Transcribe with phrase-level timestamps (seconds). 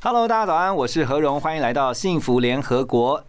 [0.00, 3.24] Hello，大家早安，我是何荣，欢迎来到幸福联合国。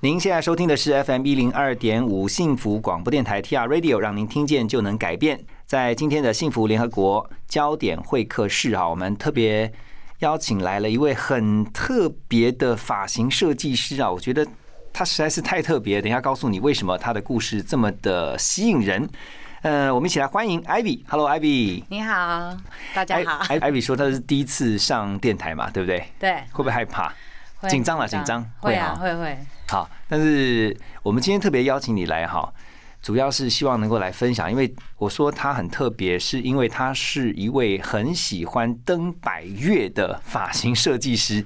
[0.00, 5.42] 您现在收听的是 FM 一零二点五幸福广播电台 TR Radio，让您听见就能改变。
[5.64, 9.72] 在今天的幸福联合国焦点会客室啊，我们特别
[10.18, 14.46] 邀请来了一位很特别的发型设计师啊，我觉得
[14.92, 16.02] 他实在是太特别。
[16.02, 19.08] 等一下告诉你为什么他的故事这么的吸引人。
[19.62, 21.04] 呃，我们一起来欢迎 Ivy。
[21.06, 21.84] Hello，Ivy。
[21.88, 22.56] 你好，
[22.92, 23.46] 大家好。
[23.48, 26.04] 艾 Ivy 说他是第一次上电台嘛，对不对？
[26.18, 26.32] 对。
[26.50, 27.14] 会不会害怕？
[27.68, 28.44] 紧张了，紧张。
[28.58, 29.38] 会啊，会会。
[29.68, 32.52] 好，但是我们今天特别邀请你来哈，
[33.00, 41.40] 主要是希望能够来分享，因为我说他很特别，是因为他是一位很喜欢登百越的发型设计师。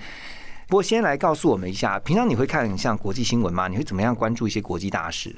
[0.68, 3.68] 不过先来告诉我们一下，平常你会看像国际新闻吗？
[3.68, 5.36] 你会怎么样关注一些国际大事？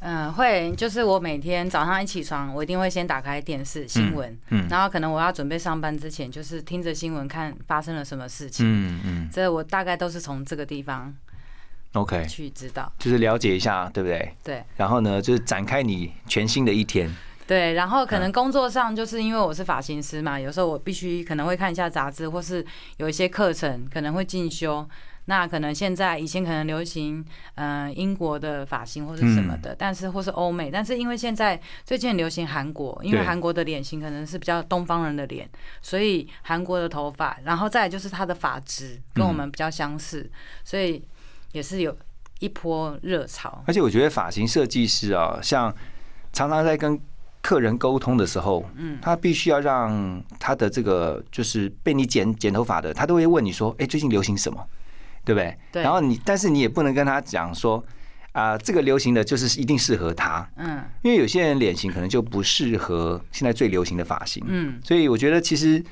[0.00, 11.12] 嗯，会，就是我每天早上一起床，我一定会先打开电视新闻，嗯，然后可能我要准备上班之前，就是听着新闻看发生了什么事情，嗯嗯，这我大概都是从这个地方
[11.94, 14.32] ，OK，去知道，就是了解一下，对不对？
[14.44, 17.12] 对，然后呢，就是展开你全新的一天，
[17.44, 22.64] 对，然后可能工作上就是因为我是发型师嘛，有时候我必须可能会看一下杂志，或是
[22.98, 24.88] 有一些课程可能会进修。
[25.28, 27.22] 那可能现在以前可能流行，
[27.56, 35.46] 嗯，英国的发型或者什么的，但是或是欧美，但是因为现在最近流行韩国，因为韩国的脸型可能是比较东方人的脸，
[35.82, 40.30] 所以韩国的头发，然后再就是它的发质跟我们比较相似，
[40.64, 41.04] 所以
[41.52, 41.94] 也是有
[42.40, 43.62] 一波热潮。
[43.66, 45.70] 而且我觉得发型设计师啊，像
[46.32, 46.98] 常常在跟
[47.42, 54.66] 客人沟通的时候，嗯，他必须要让他的这个就是被你剪剪头发的，他都会问你说，哎，最近流行什么？
[55.28, 55.54] 对不对？
[55.70, 55.82] 对。
[55.82, 57.84] 然后你，但是你也不能跟他讲说，
[58.32, 60.48] 啊，这个流行的就是一定适合他。
[60.56, 60.82] 嗯。
[61.02, 64.42] 因为有些人脸型可能就不适合现在最流行的发型。
[64.46, 64.80] 嗯。
[64.82, 65.84] 所以我觉得其实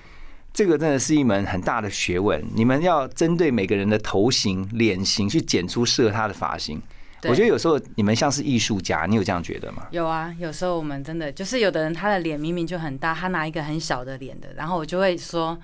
[0.54, 2.42] 这个真的是一门很大的学问。
[2.54, 6.80] 你们要针对每个人的头型、脸型去剪出适合他的发型。
[7.28, 9.86] 我觉得有时候你们像是艺术家，你有这样觉得吗？
[9.90, 15.58] 有啊，有时候我们真的就是有的人他的脸明明就很大，他拿一个很小的脸的，然后我就会说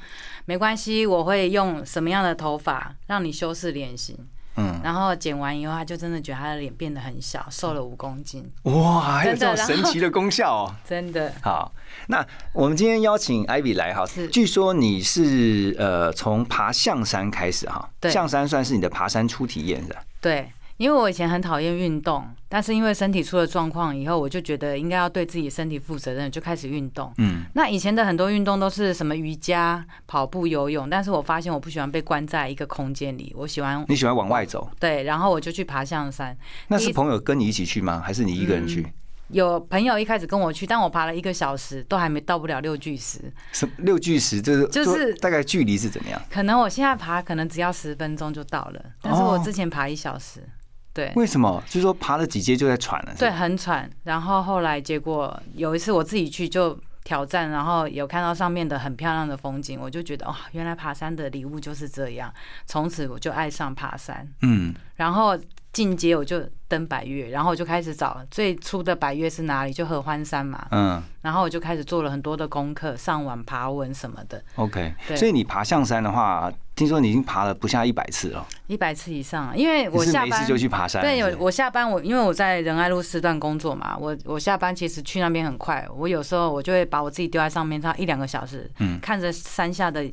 [0.45, 4.17] 没关系，我会用什么样的头发让你修饰脸型。
[4.55, 8.47] 嗯，然后剪完以后，他就真的觉得他的脸变得很小，瘦了五公斤。
[8.65, 10.75] 哇，还有这种神奇的功效哦！
[10.87, 11.33] 真的。
[11.41, 11.73] 好，
[12.09, 20.05] 那我们今天邀请艾比来哈，据说你是呃从爬象山开始哈，象山算是你的爬山初体验是吧。
[20.21, 20.53] 对。
[20.83, 27.15] 因为我以前很讨厌运动，但是因为身体出了状况以后，我就觉得应该要对自己身体负责任，就开始运动。
[27.19, 34.69] 嗯，那以前的很多运动都是什么瑜伽、跑步、游泳，但是我发现我不喜欢被关在一个空间里，我喜欢你喜欢往外走。
[34.81, 36.37] 对，然后我就去爬象山。
[36.67, 38.03] 那是朋友跟你一起去吗？
[38.05, 38.85] 还是你一个人去？
[39.29, 43.33] 有朋友一开始跟我去，但我爬了一个小时，都还没到不了六巨石。
[43.53, 44.43] 什六巨石？
[44.43, 46.21] 就是就是大概距离是怎么样？
[46.29, 50.43] 可能我现在爬可能只要十分钟就到了，但是我之前爬一小时。
[50.95, 51.63] 对，为什么？
[51.67, 53.15] 就是说爬了几阶就在喘了。
[53.19, 53.89] 对，很喘。
[54.05, 62.33] 然后后来结果有一次我自己去就挑战，然后有看到上面的很漂亮的风景，我就觉得哇，原来爬山的礼物就是这样。
[62.67, 64.29] 从此我就爱上爬山。
[64.43, 64.75] 嗯。
[64.97, 65.39] 然后
[65.73, 70.67] 进阶我就登百越，然后我就开始找最初的百越是哪里，就合欢山嘛。
[70.71, 71.03] 嗯。
[71.23, 74.43] 然后我就开始做了很多的功课，上网爬文什么的。
[74.57, 74.93] OK。
[75.15, 76.53] 所以你爬象山的话。
[76.75, 79.55] 听说你已经爬了不下一百次了，一百次以上。
[79.55, 81.03] 因为我下班就去爬山。
[81.03, 85.87] 对，有我下班，我因为我在仁爱路四段工作嘛，我我下班其实去那边很快。
[85.95, 90.11] 我有时候我就会把我自己丢在上面，差一两个小时，嗯，看着山下的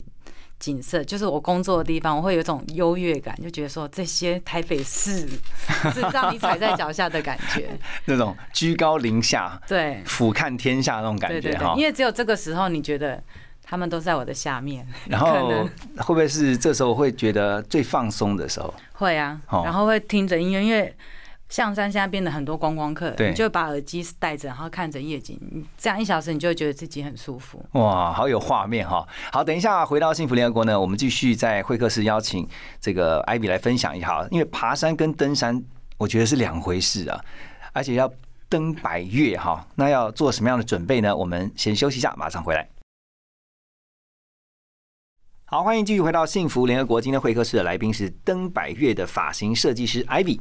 [0.59, 5.27] 景色，就是我工作的地方，我会有一种优越感，就觉得说这些台北市
[5.93, 7.69] 是让你踩在脚下的感觉，
[8.05, 11.73] 那种居高临下，对，俯瞰天下那种感觉哈。
[11.77, 13.23] 因为只有这个时候，你觉得。
[13.71, 15.47] 他们都在我的下面， 然后
[15.97, 18.73] 会不会是这时候会觉得最放松的时候？
[18.93, 20.91] 会啊，然后会听着音乐，因为
[21.49, 27.65] 象山现在变得很多观光客，你就把耳机戴着，然后看着夜景，这样一小时你就会觉得自己很舒服。
[27.71, 29.03] 哇，好有画面哈！
[29.31, 32.47] 好，等一下回到幸福联合国呢，我们继续在会客室邀请
[32.79, 35.59] 这个艾比来分享一下，因为爬山跟登山
[35.97, 37.19] 我觉得是两回事啊，
[37.73, 38.07] 而且要
[38.47, 41.17] 登百越哈，那要做什么样的准备呢？
[41.17, 42.69] 我们先休息一下，马上回来。
[45.45, 47.01] 好，欢迎继续回到幸福联合国。
[47.01, 50.39] 今天会客室的来宾是登百越的发型设计师 Ivy。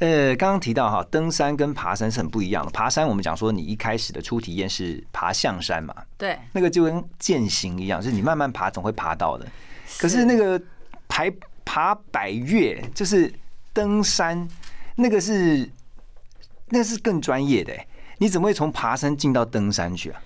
[0.00, 2.70] 呃，刚刚提到哈，登山跟爬山是很不一样的。
[2.70, 5.94] 爬山我们讲说，你一开始的初体验是爬象山嘛？
[6.18, 9.46] 对，那个就跟践行一样，就是你慢慢爬总会爬到的。
[9.98, 10.60] 可是那个
[11.06, 11.32] 排
[11.64, 13.32] 爬百越，就是
[13.72, 14.48] 登山，
[14.96, 15.70] 那个是
[16.70, 17.72] 那是更专业的。
[18.18, 20.22] 你怎么会从爬山进到登山去啊？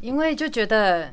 [0.00, 1.12] 因为就觉得。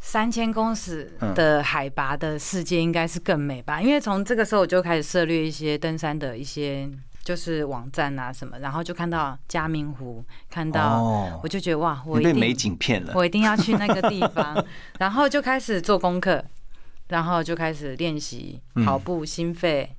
[0.00, 3.82] 三千公尺嗯的海拔的世界应该是更美吧？
[3.82, 6.88] 因为从这个时候我就开始涉猎一些登山的一些
[7.28, 13.12] 就是网站啊什么，然后就看到嘉明湖，看到哦我，就觉得哇，我被美景骗了。
[13.14, 14.64] 我一定要去那个地方，
[14.98, 16.42] 然后就开始做功课，
[17.08, 19.94] 然后就开始练习嗯跑步心肺，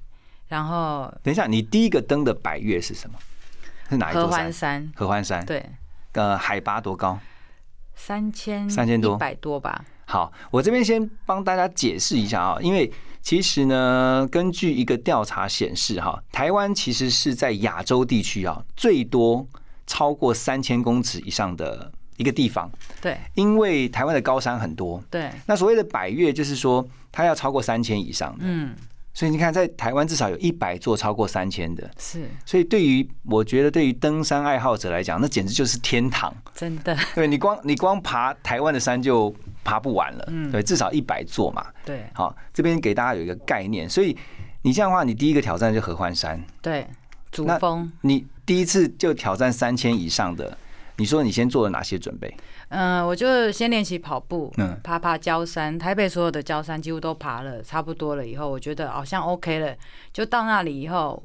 [0.47, 3.19] 然后等一下，你第一个登的百越是什么？
[3.91, 4.39] 是哪一合座山？
[4.39, 5.45] 欢山，合欢山。
[5.45, 5.63] 对，
[6.13, 7.19] 呃，海拔多高？
[7.93, 12.91] 三千3000多一百多吧，好，我这边先帮大家解释一下啊，因为
[13.29, 19.47] 其实呢，根据一个调查显示，哈，台湾其实是在亚洲地区啊最多
[19.85, 22.67] 超过三千公尺以上的一个地方，
[22.99, 23.15] 对。
[23.35, 24.99] 因为台湾的高山很多。
[25.11, 28.75] 对，那所谓的百越，就是说它要超过三千以上的，嗯，
[29.19, 32.23] 所以你看，在台湾至少有一百座超过三千的，是。
[32.45, 36.33] 所以对于我觉得对于登山爱好者来讲，那简直就是天堂。
[36.55, 40.49] 真的，对你光你光爬台湾的山就爬不完了，嗯。
[40.49, 41.65] 对，至少一百座嘛。
[41.83, 42.05] 对。
[42.13, 44.15] 好，这边给大家有一个概念，所以
[44.61, 46.87] 你这样的话，你第一个挑战就合欢山，对，
[47.29, 47.91] 主峰。
[47.99, 50.57] 你第一次就挑战三千以上的，
[50.99, 52.31] 你说你先做了哪些准备？
[52.67, 58.27] 嗯，我就先练习跑步，嗯爬爬焦山，台北所有的焦山几乎都爬了差不多了。
[58.27, 59.73] 以后我觉得好像 OK 了，
[60.11, 61.23] 就到那里以后，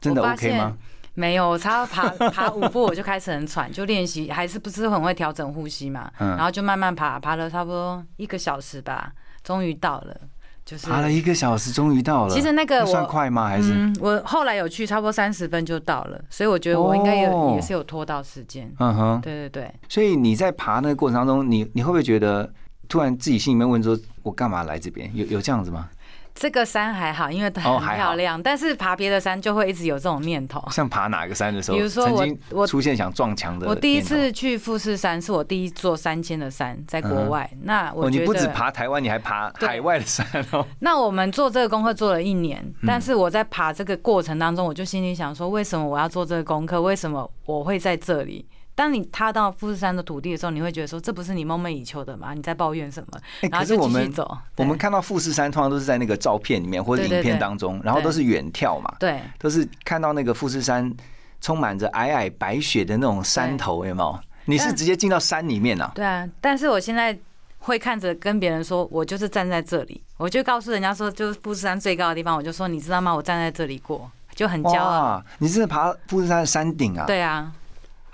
[0.00, 0.76] 真的我发 OK 现吗？
[1.14, 9.12] 没有，我差爬爬五步我就开始很喘，就练习还是不是很会调整呼吸嘛，嗯然后就慢慢爬，爬了差不多一个小时吧，
[9.42, 10.16] 终于到了，
[10.66, 12.34] 就是爬了一个小时，终于到了。
[12.34, 13.46] 其实那个算快吗？
[13.46, 18.68] 还是嗯，我后来有去，差不多三十分就到了，所以我觉得我应该有、哦也是有拖到时间。
[18.80, 19.20] 嗯哼？
[19.22, 22.52] 对对对，所以你在爬那个过程当中，你你会不会觉得
[22.88, 25.08] 突然自己心里面问说，我干嘛来这边？
[25.14, 25.88] 有有这样子吗？
[26.36, 30.62] 这个山还好，因为它很漂亮，但是爬别的山就会一直有这种念头。
[30.70, 37.50] 像爬哪个山的时候，比如说我我出现想撞墙的我第一次去富士山是我第一座三千的山，在国外。
[37.62, 40.64] 那我哦，你觉不止得，爬台湾，你还爬海外的山哦。
[40.80, 46.82] 那我们做这个功课做了一年，嗯但是我在爬这个过程当中，我就心里想说，为什么我要做这个功课？
[46.82, 48.46] 为什么我会在这里？
[48.76, 52.34] 当你踏到富士山的土地的时候，你会觉得说，这不是你梦寐以求的吗？
[52.34, 53.18] 你在抱怨什么？
[53.40, 54.38] 哎，然后就可是我们继续走。
[54.56, 60.94] 我们看到富士山，通常都是在那个照片里面或者影片当中，然后都是远眺嘛，对都是看到那个富士山
[61.40, 64.18] 充满着皑皑白雪的那种山头，有没有？
[64.44, 65.90] 你是直接进到山里面啊？
[65.94, 67.18] 对啊，但是我现在
[67.58, 73.12] 会看着跟别人说，我就是站在这里，我就告诉人家说，就是富士山最高的地方，我就说，你知道吗？
[73.12, 74.88] 我站在这里过，就很骄傲。
[74.88, 77.50] 哇，你真的爬富士山的山顶啊？，对啊，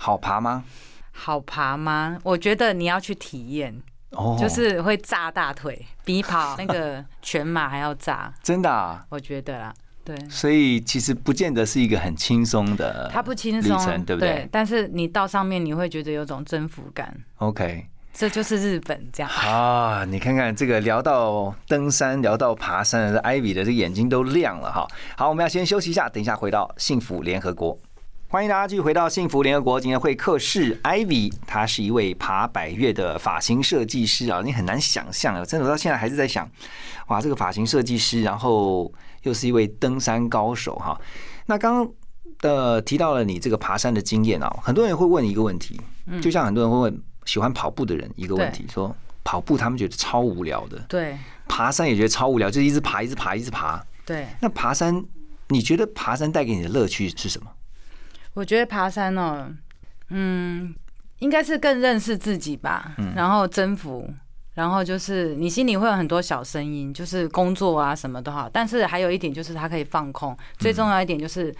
[0.03, 0.65] 好爬吗？
[1.13, 2.17] 好爬吗？
[2.23, 3.73] 我觉得你要去体验，
[4.09, 9.05] 哦，就是会炸大腿，比跑那个全马还要炸，真的啊。
[9.07, 9.73] 我觉得啦。
[10.03, 19.31] 对，所以其实不见得是一个很轻松的，它不轻松对不对但是你到上面，你会觉得有种征服感，？OK，这就是日本这样。
[19.31, 24.85] 啊，你看看这个聊到登山，聊到爬山，这 Ivy 的这个眼睛都亮了哈。
[25.15, 27.79] 好，我们要先休息一下，等一下回到幸福联合国。
[28.33, 29.79] 欢迎大家继续回到幸福联合国。
[29.79, 36.49] 今天会客室 Ivy，她是一位爬百越的发型设计师啊，你很难想象啊，真的我到现在还是在想，
[37.09, 38.91] 哇，这个发型设计师，然后
[39.21, 40.99] 又是一位登山高手哈。
[41.45, 41.93] 那刚刚
[42.41, 45.79] 呃提到了你这个爬山的经验啊，很多人会问一个问题，
[46.19, 51.15] 就像很多人会问喜欢跑步的人一个问题，说跑步他们觉得超无聊的，对
[51.47, 53.79] 爬山也觉得超无聊，就是一直爬，一直爬，一直爬。
[54.03, 55.05] 对，那爬山，
[55.49, 57.51] 你觉得爬山带给你的乐趣是什么？
[58.33, 59.47] 我觉得爬山哦，
[60.09, 60.73] 嗯，
[61.19, 64.09] 应该是更认识自己吧，然后征服，
[64.53, 71.53] 然后就是你心里会有很多小声音，就是工作啊什么都好，但是还有一点就是它可以放空，最重要一点就是。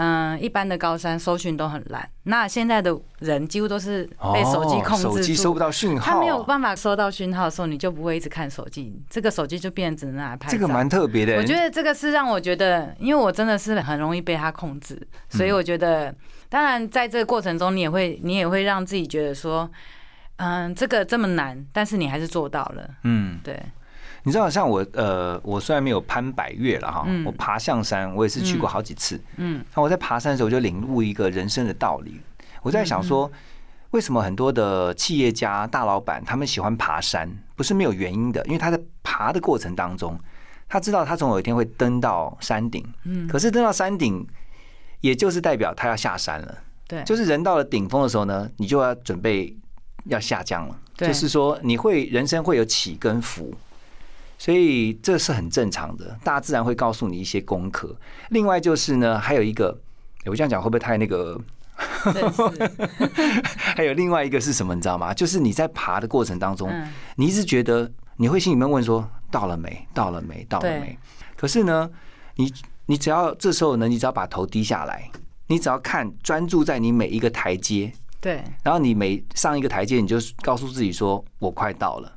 [0.00, 10.48] 嗯，一般的高山搜寻都很烂，那现在的人几乎都是被手机控制住，哦手机收不到讯号，他没有办法收到讯号的时候，你就不会一直看手机，这个手机就变成只能拿来拍。
[10.48, 11.36] 这个蛮特别的。
[11.36, 16.14] 我觉得这个是让我觉得，因为我真的是很容易被他控制，所以我觉得，
[16.48, 19.68] 当然在这个过程中，你也会你也会让自己觉得说，
[20.36, 23.60] 嗯，这个这么难，但是你还是做到了，嗯，对，
[24.28, 29.18] 你知道，像我呃，我虽然没有攀百越了哈，嗯我爬象山，我也是去过好几次。
[29.36, 32.20] 嗯那我在爬山的时候，我就领悟一个人生的道理。
[32.62, 33.32] 我在想嗯说，
[33.92, 40.18] 为什么很多的企业家、大老板他们喜欢爬山，不是没有原因的，因为他在爬的过程当中，
[40.68, 42.84] 他知道他总有一天会登到山顶。
[43.04, 44.26] 嗯，可是登到山顶，
[45.00, 46.58] 也就是代表他要下山了。
[46.86, 49.56] 对，就是人到了顶峰的时候呢，你就要准备
[50.04, 50.76] 要下降了。
[50.96, 53.54] 对就是说你会人生会有起跟伏，
[54.38, 56.16] 所以这是很正常的。
[56.24, 57.94] 大自然会告诉你一些功课。
[58.30, 59.78] 另外就是呢，还有一个，
[60.24, 61.38] 我这样讲会不会太那个
[63.76, 65.12] 还有另外一个是什么，你知道吗？
[65.12, 70.98] 就是你在爬的过程当中，嗯，你一直觉得你会心里面问说到了没，到了没，到了没？
[71.36, 71.90] 可是呢，
[72.36, 72.52] 你
[72.86, 75.10] 你只要这时候呢，你只要把头低下来，
[75.46, 82.12] 你只要看专注在你每一个台阶，对，然后你每上一个台阶，你就告诉自己说我快到了。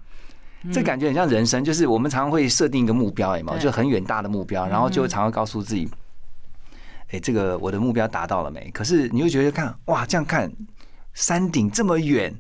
[0.63, 3.58] 嗯这感觉很像人生，就是我们常常会设定一个目标，有没有？
[3.58, 5.89] 对就很远大的目标，然后嗯就常常告诉自己，
[7.10, 8.70] 哎，这个我的目标达到了没？
[8.72, 10.51] 可是你会觉得看，哇，这样看
[11.13, 12.34] 山顶这么远，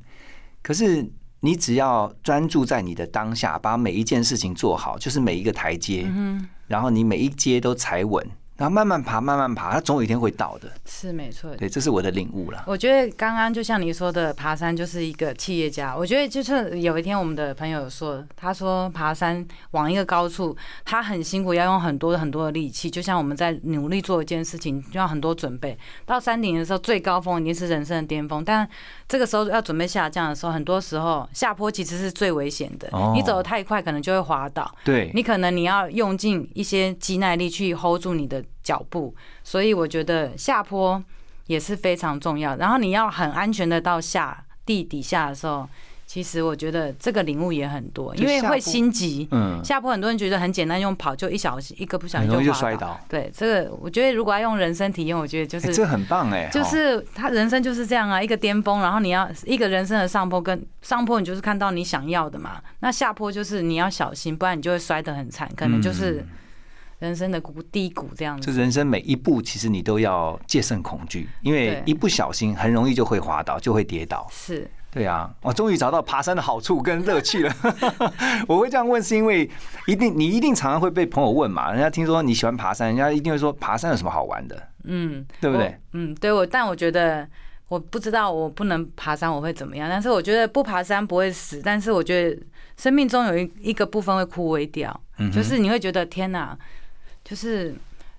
[0.61, 1.09] 可是
[1.39, 8.23] 你只要专注在你的当下，把每一件事情做好，就是每一个台阶，嗯，然后你每一阶都踩稳，
[8.61, 10.71] 然后慢慢爬，慢慢爬，它总有一天会到的。
[10.85, 11.49] 是没错。
[11.55, 12.63] 对，这是我的领悟了。
[12.67, 15.97] 我觉得刚刚就像你说的，爬山就是一个企业家。
[15.97, 22.87] 我觉得就是有一天我们的朋友说，他说爬山往一个高处，他很辛苦，要用很多很多的力气。
[22.87, 25.75] 就像我们在努力做一件事情，就要很多准备。
[26.05, 28.69] 到山顶的时候，最高峰已经是人生的巅峰，但
[29.07, 33.11] 这个时候要准备下降的时候，很多时候下坡其实是最危险的哦。
[33.15, 34.71] 你走得太快，可能就会滑倒。
[34.83, 41.03] 对，你可能你要用尽一些肌耐力去 hold 住你的脚步，所以我觉得下坡
[41.47, 42.55] 也是非常重要。
[42.55, 45.67] 然后你要很安全的到下地底下的时候，
[46.05, 49.27] 其实我觉得这个领悟也很多，因为会心急。
[49.31, 52.99] 嗯，下坡很多人觉得很简单，用跑就一小一个不小心滑摔倒。
[53.07, 62.61] 对，这个我觉得如果要用人生体验，我觉得就是哎这很棒哎，哦就是他人生就是这样啊，一个巅峰，然后你要一个人生的上坡跟上坡，你就是看到你想要的嘛。
[62.81, 66.27] 那下坡就是你要小心，不然你就会摔得很惨，可能就是嗯
[67.01, 68.45] 人生的谷低谷这样子。
[68.45, 74.27] 就人生每一步，其实你都要戒慎恐惧，因为一不小心很容易就会滑倒，就会跌倒。
[74.31, 77.53] 是，对啊，我终于找到爬山的好处跟乐趣了。
[78.47, 79.49] 我会这样问，是因为
[79.87, 85.75] 一定你一定常常会被朋友问嘛，人家听说你喜欢爬山，人家一定会说爬山有什么好玩的，嗯，对不对？
[85.93, 87.27] 嗯，对我，但我觉得
[87.67, 92.39] 我不知道我不能爬山我会怎么样，但是我觉得不爬山不会死，但是我觉得
[92.77, 96.57] 生命中有一一个部分会枯萎掉，嗯就是你会觉得天哪，
[97.31, 97.73] 就是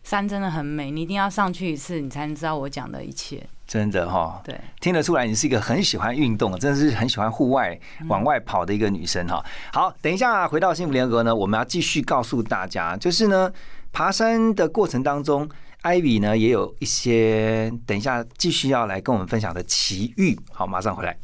[0.05, 3.47] 山真的很美，你一定要上去一次，你才能知道我讲的一切。
[3.67, 7.79] 真的哈，对，听得出来你是一个很喜欢运动，真的是很喜欢户外
[8.09, 9.45] 往外跑的一个女生哈。
[9.71, 13.53] 好，等一下回到幸福联合国呢，我们要继续告诉大家，就是呢，
[13.93, 15.47] 爬山的过程当中。
[15.83, 20.35] Ivy 呢也有一些，等一下继续要来跟我们分享的奇遇。
[20.51, 21.15] 好，马上回来。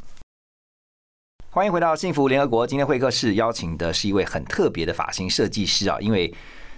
[1.49, 2.67] 欢迎回到幸福联合国。
[2.67, 6.31] 今天会客室邀请的是一位很特别的发型设计师啊，因为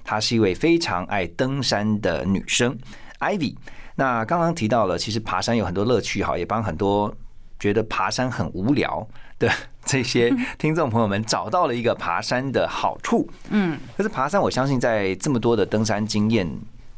[0.03, 2.77] 她是一位非常爱登山的女生
[3.19, 3.55] ，Ivy。
[3.95, 7.13] 那刚刚提到了，其实爬山有很多乐趣哈，也帮很多
[7.59, 9.51] 觉得爬山很无聊的
[9.85, 13.29] 这些听众朋友们找到了一个爬山的好处。
[13.49, 16.49] 嗯，可是爬山，我相信在这么多的登山经验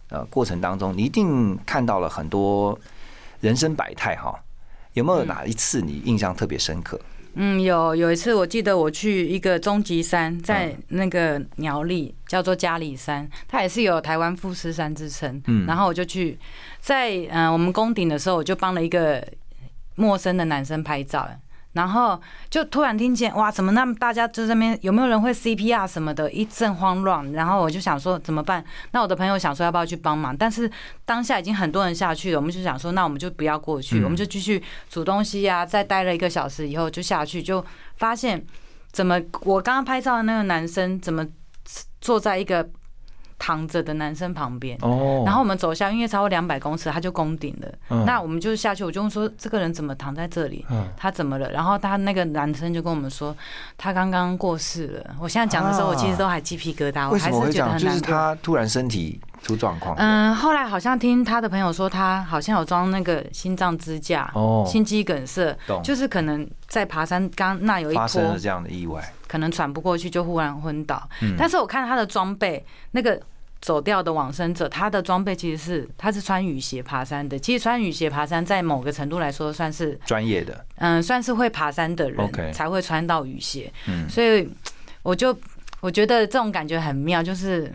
[0.10, 2.77] 呃过程当中，你一定看到了很多
[3.41, 4.33] 人生百态哈。
[4.93, 6.98] 有没有哪一次你印象特别深刻？
[7.00, 15.41] 嗯，有有一次我记得我去一个终极山，在那个苗栗叫做嘉里山，它也是有台湾富士山之称。
[15.47, 16.37] 嗯然后我就去
[16.79, 19.25] 在嗯、呃我们宫顶的时候，我就帮了一个
[19.95, 21.27] 陌生的男生拍照。
[21.74, 27.32] 然后就突然听见哇，怎么那么大家就在那边有没有人会 CPR 什么的，一阵慌乱。
[27.34, 28.63] 然后我就想说怎么办？
[28.92, 30.70] 那我的朋友想说要不要去帮忙，但是
[31.06, 37.63] 当下已经很多人下去了，我们就想说那我们就不要过去，嗯我们就继续煮东西呀、再待了一个小时以后就下去，就
[37.98, 38.46] 发现
[38.92, 41.25] 怎么我刚刚拍照的那个男生怎么
[42.00, 42.70] 坐在一个
[43.43, 44.77] 躺着的男生旁边。
[44.81, 47.67] 哦然后我们走下，因为超过两百公尺，他就攻顶了。
[47.89, 50.65] 嗯那我们就下去，我就问说这个人怎么躺在这里？
[50.71, 51.51] 嗯他怎么了？
[51.51, 53.35] 然后他那个男生就跟我们说，
[53.77, 55.15] 他刚刚过世了。
[55.19, 57.73] 我现在讲的时候，啊我其实都还鸡皮疙瘩，我还是觉得么会这样？
[57.77, 58.01] 就是很难。
[58.01, 59.93] 他突然身体出状况。
[59.97, 69.03] 嗯，后来好像听他的朋友说，他好像有装那个心脏支架，哦，心肌梗塞，懂，就是可能在爬山刚那有一波发生了这样的意外。
[69.27, 71.09] 可能喘不过去，就忽然昏倒。
[71.23, 73.19] 嗯但是我看他的装备，那个
[73.63, 77.39] 走掉的往生者，他的装备其实是他是穿雨鞋爬山的。
[77.39, 83.72] 其实穿雨鞋爬山，在某个程度来说，算是专业的，嗯，算是会爬山的人才会穿到雨鞋。
[83.88, 84.50] 嗯，所以
[85.01, 85.34] 我就
[85.79, 87.74] 我觉得这种感觉很妙，就是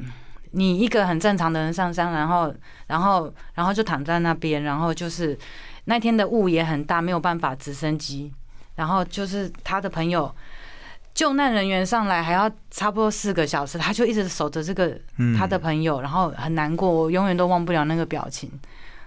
[0.50, 2.54] 你一个很正常的人上山，然后
[2.86, 5.38] 然后然后就躺在那边，然后就是
[5.86, 8.30] 那天的雾也很大，没有办法直升机，
[8.74, 10.30] 然后就是他的朋友。
[11.18, 18.48] 救难人员上来还要差不多四个小时，他就一直守着这个嗯他的朋友，然后很难过，我永远都忘不了那个表情。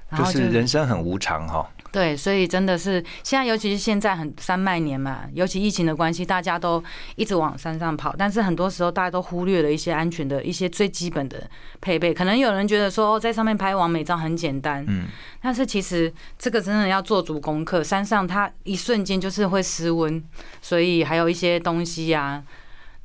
[0.09, 1.65] 然就后是人生很无常哈。
[1.91, 6.81] 对，所以真的是现在，尤其是现在很山脉年嘛，尤其疫情的关系，大家都
[7.17, 11.49] 一直往山上跑，但是很多时候大家都忽略了一些安全的一些最基本的
[11.81, 12.13] 配备。
[12.13, 15.07] 可能有人觉得说，哦在上面拍完美照很简单，嗯，
[15.41, 17.83] 但是其实这个真的要做足功课。
[17.83, 20.23] 山上它一瞬间就是会失温，
[20.61, 22.41] 所以还有一些东西呀，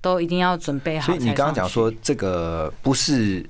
[0.00, 1.07] 都一定要准备好。
[1.07, 3.45] 所以你刚刚讲说，这个不是。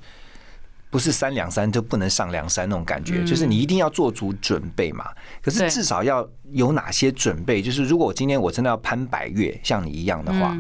[0.91, 5.07] 不是三两三就不能上梁山那种感觉，就是你一定要做足准备嘛。
[5.43, 7.61] 可是至少要有哪些准备？
[7.61, 10.57] 就是如果我今天我真的要攀百越，像你一样的话，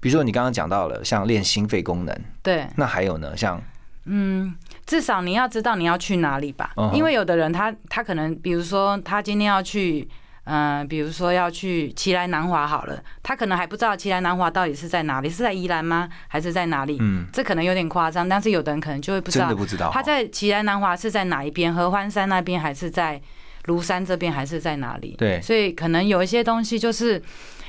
[0.00, 3.62] 比如说你刚刚讲到了像练心肺功能，对，那还有呢，像
[4.04, 4.54] 嗯，
[4.86, 10.08] 至少你要知道你要去哪里吧，因为有的人他他可能比如说他今天要去。
[10.50, 16.08] 嗯，比如说要去奇来南华好了，他可能还不知道奇来南华到底是在哪里，是在宜兰吗？
[16.26, 16.96] 还是在哪里？
[17.00, 23.20] 嗯，这可能有点夸张，但是有的人可能就会不知道，真的不知道他在奇来南华是在哪一边，合欢山那边，还是在
[23.66, 25.14] 庐山这边，还是在哪里？
[25.18, 27.22] 对，所以可能有一些东西就是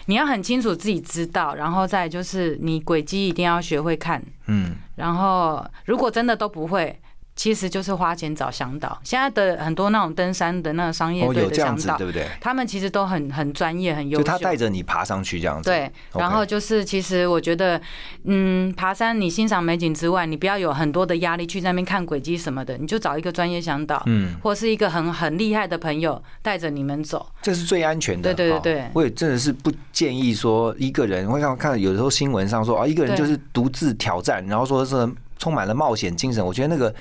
[0.05, 6.98] 你要很清楚自己知道，然后再就是你轨迹一定要学会看，嗯，然后如果真的都不会。
[7.39, 9.00] 其实就是花钱找向导。
[9.01, 12.27] 现在的很多那种登山的那个商业队的向导，对不对？
[12.41, 14.22] 他们其实都很很专业、很优秀。
[14.22, 15.69] 就他带着你爬上去这样子。
[15.69, 17.81] 对，然后就是其实我觉得，
[18.25, 28.34] 嗯，爬山你欣赏美景之外，你不要有很多的压力去那边看轨迹什么的，你就找一个专业向导，嗯，或是一个很很厉害的朋友带着你们走，这是最安全的。
[28.34, 31.25] 对对对对，我也真的是不建议说一个人。
[31.25, 36.46] 我想看有时候新闻上说啊，一个人就是独自挑战，然后说是充满了冒险精神。
[36.46, 36.93] 我觉得那个。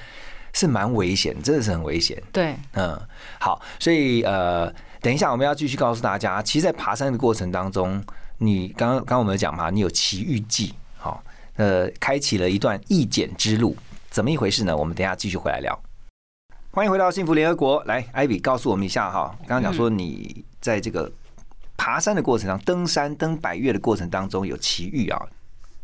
[0.59, 2.21] 是蛮危险，真的是很危险。
[2.33, 3.01] 对，嗯，
[3.39, 4.69] 好，所以呃，
[5.01, 8.03] 等一下我们要继续告诉大家，其实，在爬山的过程当中，
[8.39, 11.23] 你刚刚刚刚我们讲嘛，你有奇遇记，好，
[11.55, 13.77] 呃，开启了一段易简之路，
[14.11, 14.77] 怎么一回事呢？
[14.77, 15.81] 我们等下继续回来聊。
[16.73, 21.09] 欢迎回到幸福联合国，来，艾比告诉我们一下哈，刚刚讲说你在这个
[21.77, 25.23] 爬山的过程当中，登山登百越的过程当中有奇遇啊，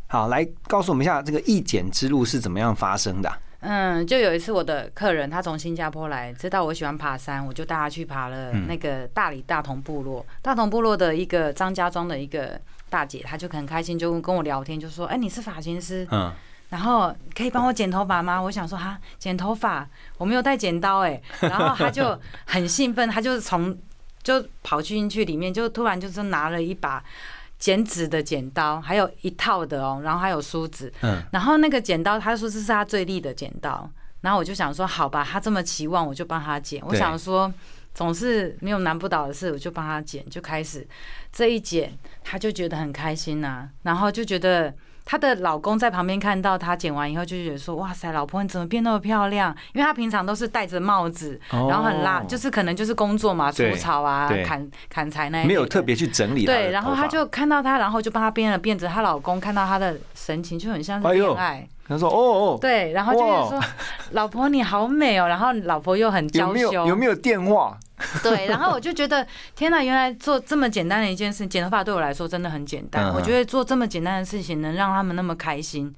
[0.07, 3.31] 好，来告诉我们一下这个易简之路是怎么样发生的。
[3.67, 10.23] 嗯，就有一次我的客人他从新加坡来，知道我喜欢爬山，我就带他去爬了那个大理大同部落。
[10.43, 16.31] 大同部落的一个张家庄的一个大姐，她就很开心，就跟我聊天，就说：“哎，你是发型师，嗯，
[16.69, 19.87] 然后可以帮我剪头发吗？”我想说：“哈，剪头发，
[20.19, 23.75] 我没有带剪刀，哎。”然后他就很兴奋，他就从
[24.21, 27.03] 就跑进去里面，就突然就是拿了一把。
[27.65, 33.89] 剪纸的剪刀，还有一套的哦，然后还有梳子，嗯，然后那个剪刀，他说这是他最利的剪刀，
[34.21, 36.79] 然后我就想说，好吧，他这么期望，我就帮他剪。
[36.85, 37.51] 我想说，
[37.91, 40.87] 总是没有难不倒的事，我就帮他剪，就开始
[41.31, 41.91] 这一剪，
[42.23, 44.71] 他就觉得很开心呐，然后就觉得。
[45.05, 56.45] 她的老公在旁边看到她剪完以后，就觉得说：“哇塞，老婆你怎么变那么漂亮？”因为她平常都是戴着帽子，然后很辣，就是可能就是工作嘛，除草啊、砍砍柴那，没有特别去整理。
[56.45, 58.87] 对，然后她就看到她，然后就帮她编了辫子。
[58.87, 61.67] 她老公看到她的神情就很像是恋爱。
[61.87, 63.61] 他说：“哦哦，对，然后就是说，
[64.13, 67.77] 老婆你好美哦。”然后老婆又很娇羞，有没有电话？
[68.23, 73.13] 对，然后我就觉得天哪，原来做这么简单的一件事，剪头发对我来说真的很简单。
[73.13, 75.93] 我觉得做这么简单的事情能让他们那么开心，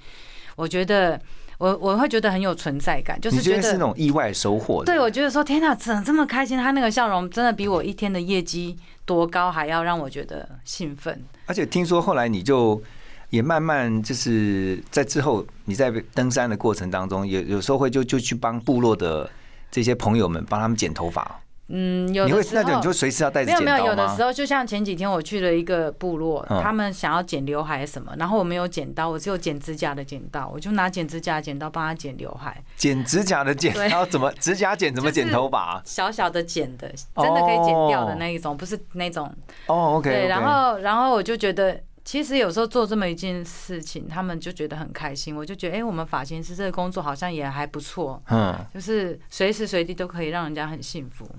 [0.55, 1.19] 我觉得
[1.57, 4.83] 我我会觉得很有存在感，就是觉得是那种意外收获。
[4.83, 6.57] 对，我觉得说天哪，怎么这么开心？
[6.57, 11.23] 他那个笑容真的比我一天的业绩多高还要让我觉得兴奋。
[11.45, 12.81] 而且听说后来你就。
[13.29, 19.29] 也慢慢就是在之后，你在登山的过程当中，有有时候会就就去帮部落的
[19.69, 21.37] 这些朋友们帮他们剪头发。
[21.69, 32.63] 嗯，有的时候就随时要带着剪刀没有没有，有的时候就像前几天我去了一个部落，他们想要剪刘海什么，然后我没有剪刀，我只有剪指甲的剪刀，我就拿剪指甲剪刀帮他剪刘海。
[32.77, 35.81] 剪指甲的剪刀怎么 指甲剪怎么剪头发？
[35.83, 39.29] 小小的剪的，真的可以剪掉的那一种，不是那种。
[39.65, 40.09] 哦，OK。
[40.09, 41.81] 对，然后然后我就觉得。
[42.07, 45.35] 其实有时候做这么一件事情，他们就觉得很开心。
[45.35, 51.29] 我就觉得，哎，我们发型师这个工作好像也还不错，嗯，就是随时随地都可以让人家很幸福。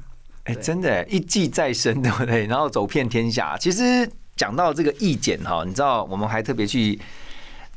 [0.48, 2.46] 哎，真的，一技在身，对不对？
[2.46, 3.54] 然后走遍天下。
[3.58, 6.98] 其实讲到这个意见哈，你知道，我们还特别去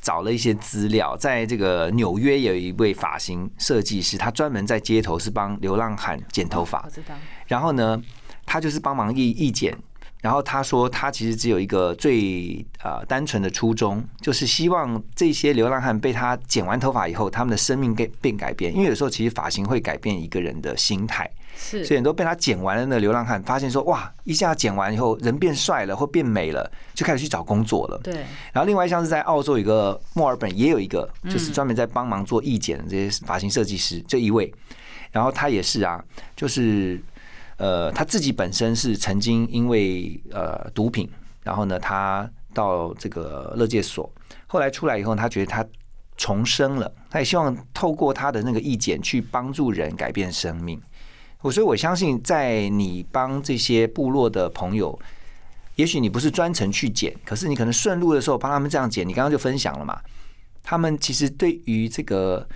[0.01, 6.81] 找了一些资料，在这个纽约有一位发型设计师，他专门在街头是帮流浪汉剪头发。
[6.85, 7.13] 我知道。
[7.45, 8.01] 然后呢，
[8.45, 9.77] 他就是帮忙意意剪。
[10.21, 18.71] 然后他说，他其实只有一个最呃单纯的初衷，就是希望这些流浪汉被他剪完头发以后，他们的生命变变改变。
[18.71, 21.83] 因为有时候其实发型会改变一个人的心态，是。
[21.83, 27.99] 所以很多被他剪完了的流浪汉发现说，哇，一下剪完以后人变帅了或变美了，就开始去找工作了。
[28.03, 28.13] 对。
[28.53, 34.53] 然后另外一项是在澳洲一个墨尔本也有一个，就是专门在帮忙做义剪的这些发型设计师这一位，
[35.11, 35.99] 然后他也是啊，
[36.35, 37.01] 就是。
[37.61, 41.07] 呃，他自己本身是曾经因为呃毒品，
[41.43, 44.11] 然后呢，他到这个乐界所，
[44.47, 45.63] 后来出来以后，他觉得他
[46.17, 50.81] 重生了，他也希望透过他的那个意见去帮助人改变生命。
[51.43, 54.99] 我所以，我相信在你帮这些部落的朋友，
[55.75, 59.07] 也许你不是专程去捡，可是你可能顺路的时候帮他们这样捡。
[59.07, 60.01] 你刚刚就分享了嘛，
[60.63, 62.47] 他们其实对于这个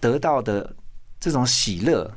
[0.00, 0.74] 得到的
[1.20, 2.12] 这种喜乐。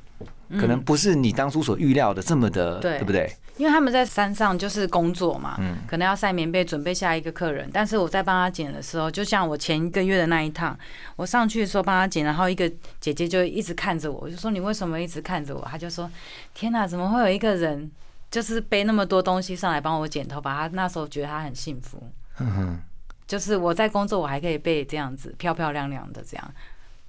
[0.60, 3.32] 可能不是你当初所预料的这么的，对不对？
[3.58, 7.70] 因为他们在山上就是工作嘛，嗯，可能要晒棉被准备下一个客人。
[7.72, 10.76] 但是我在帮他剪的时候，就像我前一个月的那一趟，
[11.16, 12.68] 我上去的时候帮他剪，然后一个
[13.00, 15.62] 姐姐就一直看着我，我就说你为什么一直看着我？
[15.70, 16.10] 他就说
[16.56, 17.92] 天哪，怎么会有一个人
[18.32, 20.68] 就是背那么多东西上来帮我剪头发？
[20.68, 22.02] 他那时候觉得他很幸福，
[22.40, 22.80] 嗯哼，
[23.28, 26.54] 就是我在工作，我还可以被这样子漂漂亮亮的这样。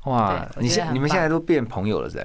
[0.04, 2.18] 哇，你现你们现在都变朋友了，是？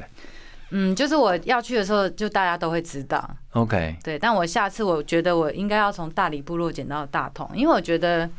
[0.72, 3.30] 嗯，就是我要去的时候，就大家都会知道。
[3.54, 8.30] OK，对，但我下次我觉得我应该要从大理部落捡到大同，因为我觉得，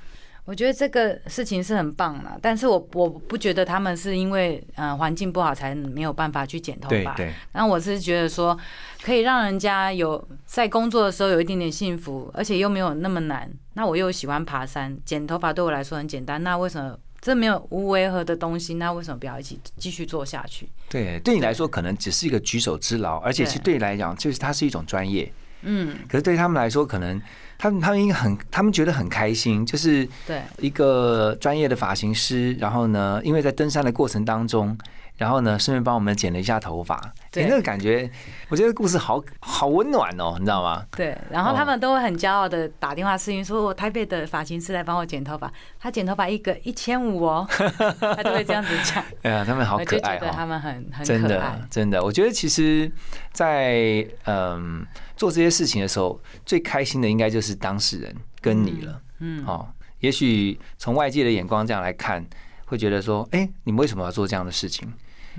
[0.44, 2.38] 我觉得这个事情是很棒的。
[2.40, 7.14] 但是我我不觉得他们是因为嗯环境不好才没有办法去剪头发。
[7.14, 7.34] 对对。
[7.52, 8.56] 然后我是觉得说，
[9.02, 13.50] 可以让人家有在工作的时候有一点点幸福，而且又没有那么难。
[13.74, 16.42] 那我又喜欢爬山，剪头发对我来说很简单。
[16.42, 16.96] 那为什么？
[17.20, 20.68] 这没有无违和的东西，那为什么不要一起继续做下去？
[20.88, 25.30] 对，对你来说可能只是一个举手之劳，而且其实对你来讲，就是它是一种专业。
[25.62, 27.20] 嗯，可是对他们来说，可能
[27.58, 34.76] 他们他们应该很，他们觉得很开心，就是对一个专业的发型师，然后呢，因为在登山的过程当中。
[35.20, 36.98] 然后呢，顺便帮我们剪了一下头发，
[37.30, 38.10] 对那个感觉，
[38.48, 40.82] 我觉得故事好好温暖哦，你知道吗？
[40.92, 47.46] 对，然后他们都会很骄傲的打电话视频，说我台北的发型师来帮我剪头发，他剪头发一个一千五哦，
[48.00, 49.04] 他都会这样子讲。
[49.20, 52.90] 哎呀，他们好可爱哦，他们很很真的真的，我觉得其实，
[53.30, 58.98] 在嗯做这些事情的时候，最开心的应该就是当事人跟你了。
[59.18, 62.24] 嗯，哦，也许从外界的眼光这样来看，
[62.64, 64.90] 会觉得说，哎，你们为什么要做这样的事情？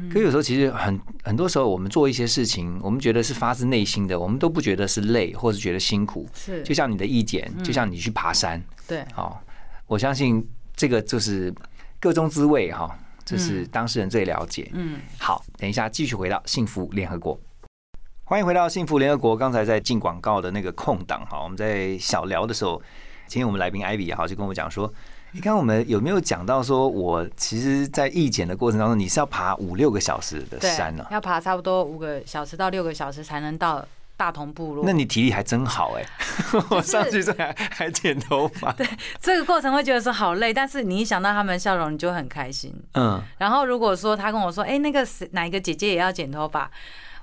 [0.10, 6.28] 可有时候其实很很多时候，我们做一些事情，我们觉得是发自内心的，我们都不觉得是累，或是觉得辛苦。
[6.34, 8.62] 是，就像你的意见，就像你去爬山。
[8.88, 9.44] 对，好，
[9.88, 11.54] 我相信这个就是
[12.00, 14.72] 各中滋味哈，这是当事人最了解。
[14.74, 17.38] 嗯，好，等一下继续回到幸福联合国，
[18.24, 19.36] 欢迎回到幸福联合国。
[19.36, 22.82] 刚才在进广告的那个空档哈，我们在小聊的时候，
[23.28, 24.92] 今天我们来宾艾比也好就跟我讲说。
[25.34, 31.06] 你看我们有没有讲到说，我其实，在义剪的过程当中，你是要爬五六个小时的山呢？
[31.10, 33.86] 要爬差不多五个小时到六个小时才能到
[34.18, 34.86] 大同部落。
[34.86, 36.06] 那你体力还真好哎！
[36.70, 38.74] 我上去这还还剪头发。
[38.74, 38.86] 对，
[39.22, 42.74] 这个过程会觉得说好累，但是你一想到他们笑容，你就很开心。
[42.96, 43.22] 嗯。
[43.38, 46.70] 然后如果说他跟我说，哎，那个哪一个姐姐也要剪头发，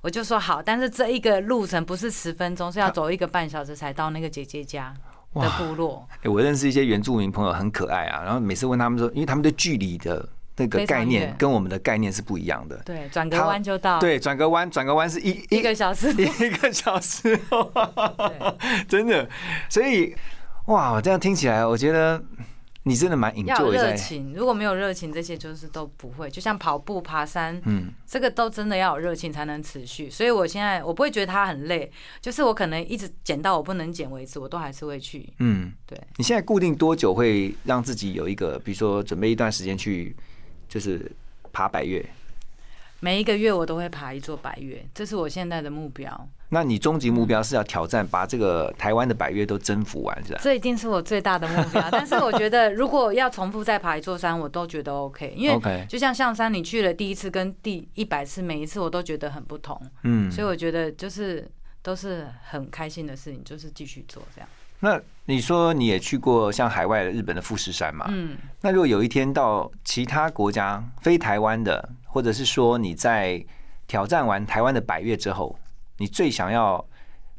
[0.00, 4.94] 我就说好，但是这一个路程不是十分钟，是要走一个半小时才到那个姐姐家。
[5.42, 8.22] 的部落，哎，我认识一些原住民朋友，很可爱啊。
[8.24, 12.76] 然后每次问他们说，因为他们对距离的那个概念跟我们的概念是不一样的。
[12.84, 13.98] 对，转个弯就到。
[13.98, 17.38] 对，转个弯，转个弯是一一个小时，一个小时。
[18.88, 19.28] 真的，
[19.68, 20.14] 所以
[20.66, 22.22] 哇，这样听起来，我觉得。
[22.88, 26.30] 你真的蛮引要热情，如果没有热情，这些就是都不会。
[26.30, 30.08] 就像跑步、爬山，嗯，这个都真的要有热情才能持续。
[30.08, 35.28] 所以我现在我不会觉得它很累，就是我可能一直减到我不能减为止，我都还是会去。
[35.38, 36.00] 嗯，对。
[36.16, 40.16] 你现在固定多久会让自己有一个，比如说准备一段时间去，
[40.68, 41.10] 就是
[41.52, 42.04] 爬百越？
[43.00, 46.28] 每一个月我都会爬一座百越，这是我现在的目标。
[46.50, 50.40] 那你终极目标是要挑战把这个台湾的百越都征服完，是吧？
[50.42, 51.88] 这一定是我最大的目标。
[51.92, 55.34] 但是我觉得，如果要重复再爬一座山，我都觉得 OK。
[55.36, 59.78] 因为就像象山，你去了第一次跟第一百次，每一次我都觉得很不同。
[60.04, 61.46] 嗯，所以我觉得就是
[61.82, 64.48] 都是很开心的事情，就是继续做这样。
[64.80, 68.06] 那你说你也去过像海外的日本的富士山嘛？
[68.08, 68.36] 嗯。
[68.60, 73.44] 那如果有一天到其他国家非台湾的，或者是说你在
[73.86, 75.58] 挑战完台湾的百越之后。
[76.00, 76.84] 你最想要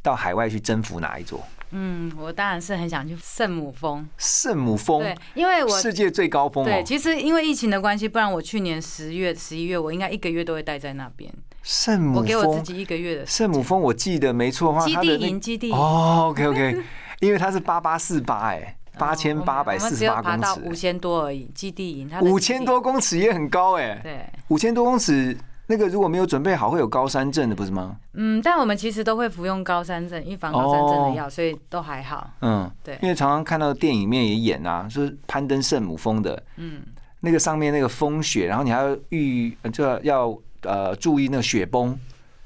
[0.01, 1.41] 到海外去征服哪一座？
[1.71, 4.05] 嗯，我当然是很想去圣母峰。
[4.17, 6.65] 圣母峰，对，因为我世界最高峰。
[6.65, 11.33] 对，其实因为疫情的关系，不然我去年十月、十一月，我应该一个月都会待在那边。
[11.63, 16.83] 圣母峰，我给我自己一个月的圣母峰，我记得没错的话，基地营，基地哦，OK OK，
[17.19, 25.37] 因为它是八八四八，哎，八千八百四十八公尺，五千多而已，基地营，五千多公尺也很高，哎，对，五千多公尺。
[25.71, 27.95] 那个如果没有准备好，会有高山症的，不是吗？
[28.13, 32.27] 嗯，但我们其实都会服用高山症、预防高山症的药，所以都还好。
[32.41, 36.81] 嗯，对，因为常常看到电影面也演啊，说攀登圣母峰的，嗯，
[37.19, 41.95] 那个上面那个风雪，然后你还要预就要呃注意那个雪崩。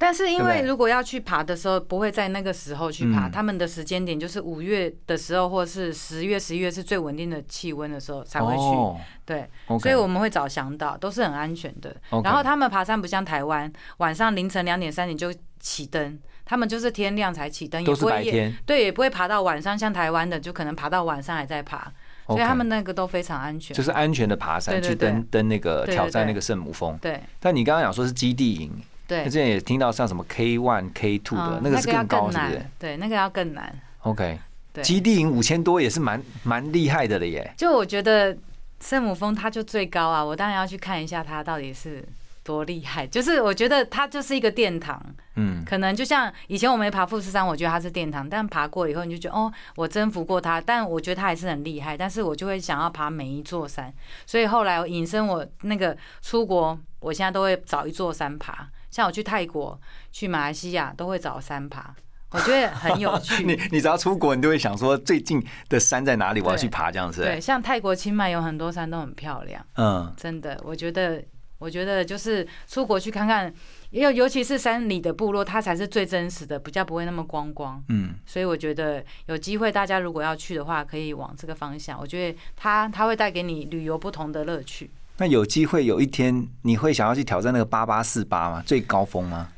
[0.04, 3.32] 但是因为如果要去爬的时候，不会在那个时候去爬，嗯。
[3.32, 8.62] 他们的时间点就是五月的时候，或是十月、十一月是最稳定的气温的时候才会去。
[8.62, 11.96] 哦对所以我们会找向导，都是很安全的。
[12.26, 21.90] 然后他们爬山不像台湾，晚上凌晨两点、三点就起灯，他们就是天亮才起灯，也都不会夜是白天，对，也不会爬到晚上，像台湾的就可能爬到晚上还在爬，
[22.28, 23.74] 所以他们那个都非常安全。
[23.74, 26.98] 就是安全的爬山去登登那个挑战那个圣母峰。
[26.98, 27.22] 对。
[27.40, 33.74] 但你刚刚讲说是基地营，那对之，前也听到像什么 K one、K two 的嗯那个是要更高，更是不对，那个要更难。
[34.02, 34.40] ？OK，
[34.72, 37.54] 对，基地营五千多也是蛮蛮厉害的了耶。
[37.58, 38.36] 就我觉得
[38.80, 42.04] 圣母峰它就最高啊，我当然要去看一下它到底是
[42.44, 43.08] 多厉害。
[43.08, 45.02] 就是我觉得它就是一个殿堂，
[45.36, 51.98] 嗯，可能就像以前我没爬富士山，我觉得它是殿堂，但爬过以后你就觉得哦，我征服过它，但我觉得它还是很厉害。
[51.98, 53.94] 但是我就会想要爬每一座山，
[54.26, 58.68] 所以后来我引申我那个出国，我现在都会找一座山爬。
[58.94, 59.80] 像我去泰国、
[60.12, 61.96] 去马来西亚都会找山爬，
[62.30, 63.44] 我觉得很有 趣。
[63.44, 67.24] 你你只要出国，你都会想说最近的山在哪里，我要去爬这样子。
[67.24, 69.66] 对，像泰国清迈有很多山都很漂亮。
[69.78, 71.24] 嗯，真的，我觉得，
[71.58, 73.52] 我觉得就是出国去看看，
[73.90, 77.84] 尤尤其是山里的部落，它才是最真实的，比较不会那么光光。
[77.90, 82.00] 嗯，所以我觉得有机会，大家如果要去的话，可以往这个方向。
[82.00, 84.92] 我觉得它它会带给你旅游不同的乐趣。
[85.18, 88.64] 那有机会有一天你会想要去挑战那个八八四八吗？
[88.66, 89.50] 最高峰吗？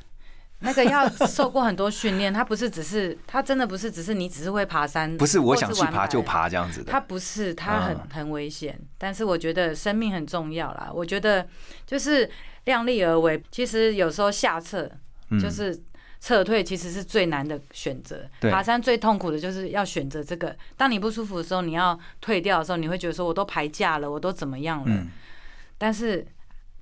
[0.60, 6.92] 那个要受过很多训练，它不是只是，它真的不是只是你只是会爬山，不是我想去爬就爬这样子的。
[6.92, 10.90] 它不是，它很嗯很危险，但是我觉得生命很重要啦。
[10.94, 11.46] 我觉得
[11.86, 12.28] 就是
[12.64, 13.42] 量力而为。
[13.52, 14.90] 其实有时候下撤
[15.30, 15.78] 嗯就是
[16.20, 18.26] 撤退，其实是最难的选择。
[18.40, 20.56] 对爬山最痛苦的就是要选择这个。
[20.76, 25.08] 当你不舒服的时候，你要退掉的时候，你会觉得说我都排假了，我都怎么样了？
[25.76, 26.26] 嗯，但是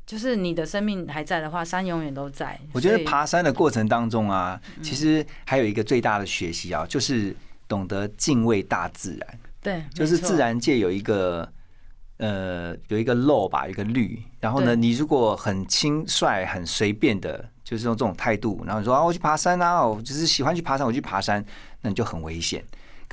[0.05, 2.59] 就是你的生命还在的话，山永远都在。
[2.73, 7.35] 我觉得爬山的过程当中啊，嗯其实还有一个最大的学习啊，就是
[7.67, 9.39] 懂得敬畏大自然。
[9.61, 11.49] 对，就是自然界有一个
[12.17, 14.21] 呃有一个漏吧，有一个绿。
[14.41, 21.43] 然后呢，你如果很轻率、很随便的，就是用这种态度，然后你说啊，我去爬山啊，我就是喜欢去爬山，我去爬山，
[21.79, 22.61] 那你就很危险。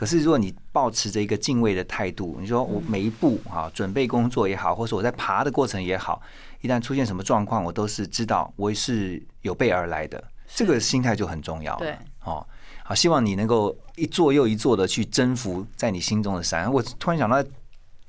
[0.00, 6.22] 可是如果你保持着一个敬畏的态度，你说我每一步啊，准备工作也好，或者我在爬的过程也好，
[6.62, 11.80] 一旦出现什么状况，我都是知道我是有备而来的，这个心态就很重要了。
[11.80, 11.90] 对，
[12.24, 12.46] 哦，
[12.82, 16.72] 好，希望你能够一座又一座的去征服在你心中的山。
[16.72, 17.44] 我突然想到，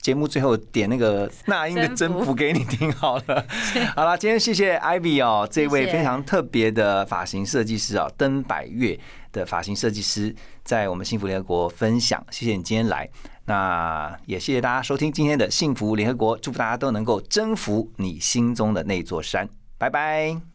[0.01, 3.45] 节目最后点那个那英的征征服服给你听好了。
[3.97, 8.97] 好了，今天谢谢 Ivy 哦，这位非常特别的发型设计师哦，登百越
[9.31, 12.23] 的发型设计师，在我们幸福联合国分享。
[12.29, 13.09] 谢谢你今天来，
[13.45, 19.47] 那也谢谢大家收听今天的幸福联合国，祝福大家都能够征服你心中的那座山。
[19.77, 20.51] 拜拜。